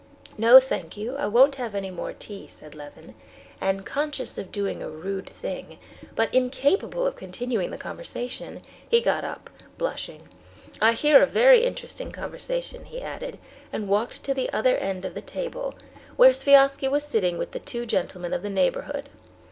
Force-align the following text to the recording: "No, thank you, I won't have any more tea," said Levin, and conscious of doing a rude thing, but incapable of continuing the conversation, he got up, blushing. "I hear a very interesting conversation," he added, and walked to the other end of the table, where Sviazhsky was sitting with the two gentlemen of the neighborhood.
"No, 0.35 0.59
thank 0.59 0.97
you, 0.97 1.15
I 1.15 1.27
won't 1.27 1.57
have 1.57 1.75
any 1.75 1.91
more 1.91 2.11
tea," 2.11 2.47
said 2.47 2.73
Levin, 2.73 3.13
and 3.61 3.85
conscious 3.85 4.35
of 4.39 4.51
doing 4.51 4.81
a 4.81 4.89
rude 4.89 5.29
thing, 5.29 5.77
but 6.15 6.33
incapable 6.33 7.05
of 7.05 7.15
continuing 7.15 7.69
the 7.69 7.77
conversation, 7.77 8.63
he 8.89 8.99
got 8.99 9.23
up, 9.23 9.51
blushing. 9.77 10.27
"I 10.81 10.93
hear 10.93 11.21
a 11.21 11.27
very 11.27 11.63
interesting 11.63 12.11
conversation," 12.11 12.85
he 12.85 12.99
added, 12.99 13.37
and 13.71 13.87
walked 13.87 14.23
to 14.23 14.33
the 14.33 14.51
other 14.51 14.75
end 14.75 15.05
of 15.05 15.13
the 15.13 15.21
table, 15.21 15.75
where 16.15 16.31
Sviazhsky 16.33 16.87
was 16.89 17.03
sitting 17.03 17.37
with 17.37 17.51
the 17.51 17.59
two 17.59 17.85
gentlemen 17.85 18.33
of 18.33 18.41
the 18.41 18.49
neighborhood. 18.49 19.07